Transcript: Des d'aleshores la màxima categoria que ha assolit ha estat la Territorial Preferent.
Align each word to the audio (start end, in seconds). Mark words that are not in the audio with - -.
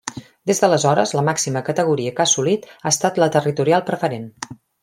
Des 0.51 0.61
d'aleshores 0.63 1.13
la 1.19 1.23
màxima 1.27 1.63
categoria 1.69 2.15
que 2.19 2.25
ha 2.25 2.29
assolit 2.31 2.67
ha 2.79 2.95
estat 2.95 3.23
la 3.25 3.31
Territorial 3.39 3.89
Preferent. 3.93 4.29